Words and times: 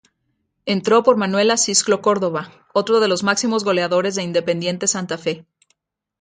Entró 0.65 1.03
por 1.03 1.15
Manuel 1.15 1.51
Acisclo 1.51 2.01
Córdoba, 2.01 2.51
otro 2.73 2.99
de 3.01 3.07
los 3.07 3.21
máximos 3.21 3.63
goleadores 3.63 4.15
de 4.15 4.23
Independiente 4.23 4.87
Santa 4.87 5.19
Fe. 5.19 5.45